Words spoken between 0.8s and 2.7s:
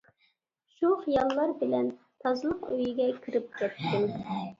خىياللار بىلەن تازىلىق